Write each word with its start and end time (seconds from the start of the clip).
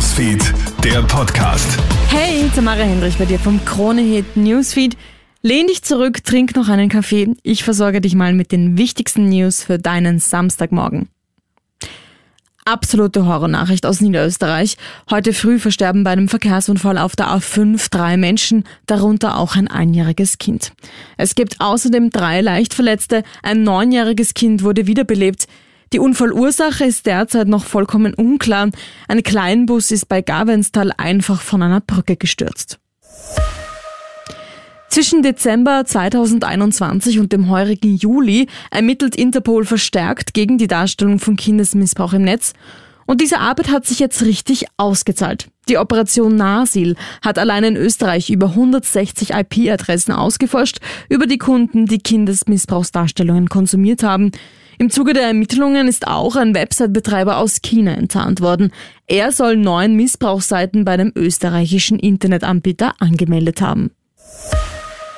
Newsfeed, 0.00 0.54
der 0.82 1.02
Podcast. 1.02 1.78
Hey, 2.08 2.50
Tamara 2.54 2.80
Hendrich 2.80 3.18
bei 3.18 3.26
dir 3.26 3.38
vom 3.38 3.62
Kronehit 3.66 4.34
Newsfeed. 4.34 4.96
Lehn 5.42 5.66
dich 5.66 5.82
zurück, 5.82 6.24
trink 6.24 6.56
noch 6.56 6.68
einen 6.68 6.88
Kaffee. 6.88 7.34
Ich 7.42 7.64
versorge 7.64 8.00
dich 8.00 8.14
mal 8.14 8.32
mit 8.32 8.50
den 8.50 8.78
wichtigsten 8.78 9.28
News 9.28 9.62
für 9.62 9.78
deinen 9.78 10.18
Samstagmorgen. 10.18 11.10
Absolute 12.64 13.26
Horrornachricht 13.26 13.84
aus 13.84 14.00
Niederösterreich. 14.00 14.78
Heute 15.10 15.34
früh 15.34 15.58
versterben 15.58 16.02
bei 16.02 16.12
einem 16.12 16.28
Verkehrsunfall 16.28 16.96
auf 16.96 17.14
der 17.14 17.26
A5 17.26 17.90
drei 17.90 18.16
Menschen, 18.16 18.64
darunter 18.86 19.36
auch 19.36 19.54
ein 19.54 19.68
einjähriges 19.68 20.38
Kind. 20.38 20.72
Es 21.18 21.34
gibt 21.34 21.60
außerdem 21.60 22.08
drei 22.08 22.40
Leichtverletzte. 22.40 23.22
Ein 23.42 23.64
neunjähriges 23.64 24.32
Kind 24.32 24.62
wurde 24.62 24.86
wiederbelebt. 24.86 25.46
Die 25.92 25.98
Unfallursache 25.98 26.84
ist 26.84 27.06
derzeit 27.06 27.48
noch 27.48 27.64
vollkommen 27.64 28.14
unklar. 28.14 28.70
Ein 29.08 29.24
Kleinbus 29.24 29.90
ist 29.90 30.08
bei 30.08 30.22
Gavenstal 30.22 30.92
einfach 30.96 31.40
von 31.40 31.62
einer 31.62 31.80
Brücke 31.80 32.16
gestürzt. 32.16 32.78
Zwischen 34.88 35.22
Dezember 35.22 35.84
2021 35.84 37.18
und 37.18 37.32
dem 37.32 37.48
heurigen 37.48 37.96
Juli 37.96 38.46
ermittelt 38.70 39.16
Interpol 39.16 39.64
verstärkt 39.64 40.32
gegen 40.32 40.58
die 40.58 40.68
Darstellung 40.68 41.18
von 41.18 41.36
Kindesmissbrauch 41.36 42.12
im 42.12 42.22
Netz. 42.22 42.52
Und 43.06 43.20
diese 43.20 43.38
Arbeit 43.40 43.72
hat 43.72 43.84
sich 43.84 43.98
jetzt 43.98 44.22
richtig 44.22 44.66
ausgezahlt. 44.76 45.48
Die 45.68 45.78
Operation 45.78 46.36
Nasil 46.36 46.94
hat 47.22 47.36
allein 47.36 47.64
in 47.64 47.76
Österreich 47.76 48.30
über 48.30 48.50
160 48.50 49.30
IP-Adressen 49.30 50.12
ausgeforscht 50.12 50.78
über 51.08 51.26
die 51.26 51.38
Kunden, 51.38 51.86
die 51.86 51.98
Kindesmissbrauchsdarstellungen 51.98 53.48
konsumiert 53.48 54.04
haben. 54.04 54.30
Im 54.80 54.88
Zuge 54.88 55.12
der 55.12 55.24
Ermittlungen 55.24 55.88
ist 55.88 56.06
auch 56.06 56.36
ein 56.36 56.54
Website-Betreiber 56.54 57.36
aus 57.36 57.60
China 57.60 57.92
enttarnt 57.92 58.40
worden. 58.40 58.72
Er 59.06 59.30
soll 59.30 59.56
neun 59.56 59.94
Missbrauchsseiten 59.94 60.86
bei 60.86 60.92
einem 60.92 61.12
österreichischen 61.14 61.98
Internetanbieter 61.98 62.94
angemeldet 62.98 63.60
haben. 63.60 63.90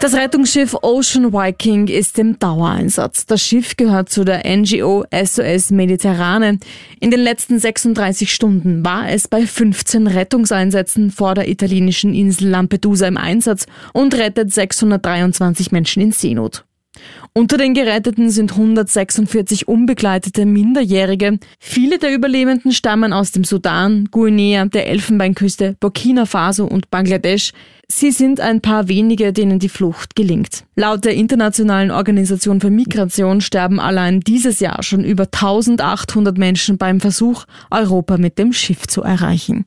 Das 0.00 0.12
Rettungsschiff 0.14 0.74
Ocean 0.82 1.32
Viking 1.32 1.86
ist 1.86 2.18
im 2.18 2.36
Dauereinsatz. 2.40 3.26
Das 3.26 3.42
Schiff 3.42 3.76
gehört 3.76 4.08
zu 4.08 4.24
der 4.24 4.42
NGO 4.44 5.04
SOS 5.14 5.70
Mediterrane. 5.70 6.58
In 6.98 7.12
den 7.12 7.20
letzten 7.20 7.60
36 7.60 8.34
Stunden 8.34 8.84
war 8.84 9.08
es 9.08 9.28
bei 9.28 9.46
15 9.46 10.08
Rettungseinsätzen 10.08 11.12
vor 11.12 11.36
der 11.36 11.48
italienischen 11.48 12.12
Insel 12.12 12.48
Lampedusa 12.48 13.06
im 13.06 13.16
Einsatz 13.16 13.66
und 13.92 14.16
rettet 14.16 14.52
623 14.52 15.70
Menschen 15.70 16.02
in 16.02 16.10
Seenot. 16.10 16.64
Unter 17.32 17.56
den 17.56 17.74
Geretteten 17.74 18.30
sind 18.30 18.52
146 18.52 19.66
unbegleitete 19.66 20.46
Minderjährige. 20.46 21.38
Viele 21.58 21.98
der 21.98 22.14
Überlebenden 22.14 22.72
stammen 22.72 23.12
aus 23.12 23.32
dem 23.32 23.44
Sudan, 23.44 24.08
Guinea, 24.10 24.66
der 24.66 24.86
Elfenbeinküste, 24.86 25.76
Burkina 25.80 26.26
Faso 26.26 26.64
und 26.64 26.90
Bangladesch. 26.90 27.52
Sie 27.88 28.12
sind 28.12 28.40
ein 28.40 28.60
paar 28.60 28.88
wenige, 28.88 29.32
denen 29.32 29.58
die 29.58 29.68
Flucht 29.68 30.14
gelingt. 30.14 30.64
Laut 30.76 31.04
der 31.04 31.14
Internationalen 31.14 31.90
Organisation 31.90 32.60
für 32.60 32.70
Migration 32.70 33.40
sterben 33.40 33.80
allein 33.80 34.20
dieses 34.20 34.60
Jahr 34.60 34.82
schon 34.82 35.04
über 35.04 35.24
1800 35.24 36.38
Menschen 36.38 36.78
beim 36.78 37.00
Versuch, 37.00 37.44
Europa 37.70 38.16
mit 38.16 38.38
dem 38.38 38.52
Schiff 38.52 38.86
zu 38.86 39.02
erreichen. 39.02 39.66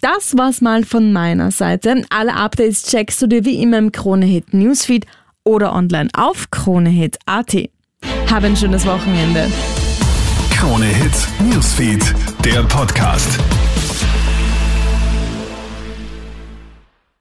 Das 0.00 0.36
war's 0.36 0.60
mal 0.60 0.84
von 0.84 1.12
meiner 1.12 1.50
Seite. 1.50 2.04
Alle 2.08 2.34
Updates 2.34 2.84
checkst 2.84 3.20
du 3.20 3.26
dir 3.26 3.44
wie 3.44 3.60
immer 3.60 3.78
im 3.78 3.90
Kronehit 3.90 4.54
Newsfeed 4.54 5.06
oder 5.48 5.74
online 5.74 6.08
auf 6.14 6.50
kronehit.at. 6.50 7.56
Hab 8.30 8.44
ein 8.44 8.56
schönes 8.56 8.86
Wochenende. 8.86 9.50
Krone 10.50 10.84
Hits, 10.86 11.26
Newsfeed, 11.40 12.14
der 12.44 12.62
Podcast. 12.64 13.38